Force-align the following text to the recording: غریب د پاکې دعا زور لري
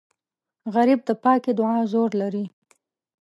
غریب 0.73 0.99
د 1.07 1.09
پاکې 1.23 1.51
دعا 1.59 1.77
زور 1.91 2.09
لري 2.21 2.45